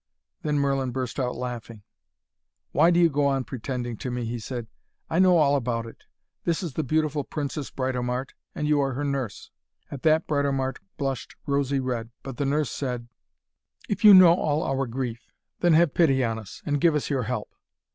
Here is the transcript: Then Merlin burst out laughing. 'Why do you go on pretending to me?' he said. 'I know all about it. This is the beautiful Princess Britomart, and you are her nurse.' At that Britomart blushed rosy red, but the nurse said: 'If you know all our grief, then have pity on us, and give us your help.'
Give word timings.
Then 0.41 0.57
Merlin 0.57 0.89
burst 0.89 1.19
out 1.19 1.35
laughing. 1.35 1.83
'Why 2.71 2.89
do 2.89 2.99
you 2.99 3.07
go 3.07 3.27
on 3.27 3.43
pretending 3.43 3.97
to 3.97 4.09
me?' 4.09 4.25
he 4.25 4.39
said. 4.39 4.65
'I 5.11 5.19
know 5.19 5.37
all 5.37 5.55
about 5.55 5.85
it. 5.85 6.05
This 6.43 6.63
is 6.63 6.73
the 6.73 6.81
beautiful 6.83 7.23
Princess 7.23 7.69
Britomart, 7.69 8.33
and 8.55 8.67
you 8.67 8.81
are 8.81 8.93
her 8.93 9.03
nurse.' 9.03 9.51
At 9.91 10.01
that 10.01 10.25
Britomart 10.25 10.79
blushed 10.97 11.35
rosy 11.45 11.79
red, 11.79 12.09
but 12.23 12.37
the 12.37 12.47
nurse 12.47 12.71
said: 12.71 13.09
'If 13.89 14.03
you 14.03 14.15
know 14.15 14.33
all 14.33 14.63
our 14.63 14.87
grief, 14.87 15.27
then 15.59 15.73
have 15.73 15.93
pity 15.93 16.23
on 16.23 16.39
us, 16.39 16.63
and 16.65 16.81
give 16.81 16.95
us 16.95 17.11
your 17.11 17.21
help.' 17.29 17.53